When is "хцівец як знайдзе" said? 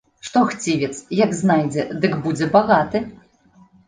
0.51-1.85